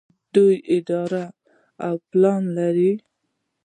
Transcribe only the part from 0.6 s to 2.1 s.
اراده او